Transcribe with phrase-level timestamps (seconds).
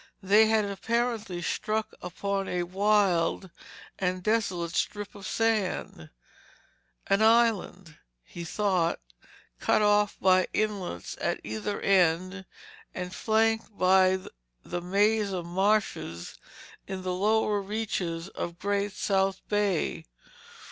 [0.23, 3.51] They had apparently struck upon a wild
[3.99, 6.09] and desolate strip of sand—an
[7.21, 8.99] island, he thought,
[9.59, 12.47] cut off by inlets at either end
[12.95, 14.17] and flanked by
[14.63, 16.35] the maze of marshes
[16.87, 20.05] in the lower reaches of Great South Bay.